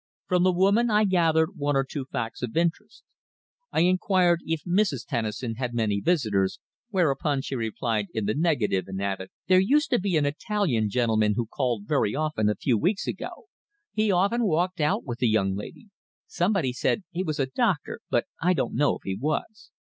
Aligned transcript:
From 0.25 0.41
the 0.41 0.51
woman 0.51 0.89
I 0.89 1.03
gathered 1.05 1.57
one 1.57 1.75
or 1.75 1.83
two 1.83 2.05
facts 2.05 2.41
of 2.41 2.57
interest. 2.57 3.03
I 3.71 3.81
inquired 3.81 4.39
if 4.45 4.63
Mrs. 4.63 5.05
Tennison 5.05 5.57
had 5.57 5.75
many 5.75 5.99
visitors, 5.99 6.59
whereupon 6.89 7.43
she 7.43 7.55
replied 7.55 8.07
in 8.11 8.25
the 8.25 8.33
negative, 8.33 8.85
and 8.87 8.99
added: 8.99 9.29
"There 9.45 9.59
used 9.59 9.91
to 9.91 9.99
be 9.99 10.17
an 10.17 10.25
Italian 10.25 10.89
gentleman 10.89 11.35
who 11.35 11.45
called 11.45 11.83
very 11.87 12.15
often 12.15 12.49
a 12.49 12.55
few 12.55 12.79
weeks 12.79 13.05
ago. 13.05 13.45
He 13.93 14.09
often 14.11 14.43
walked 14.47 14.81
out 14.81 15.03
with 15.05 15.19
the 15.19 15.27
young 15.29 15.53
lady. 15.55 15.91
Somebody 16.25 16.73
said 16.73 17.03
he 17.11 17.21
was 17.23 17.39
a 17.39 17.45
doctor, 17.45 17.99
but 18.09 18.25
I 18.41 18.53
don't 18.55 18.73
know 18.73 18.95
if 18.95 19.03
he 19.03 19.15
was." 19.15 19.69